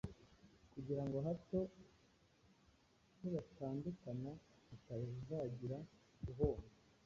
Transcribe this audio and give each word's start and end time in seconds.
kugira 0.73 1.03
ngo 1.05 1.17
hato 1.27 1.59
nibatandukana 3.19 4.31
hatazagira 4.69 5.77
uhomba 6.31 6.73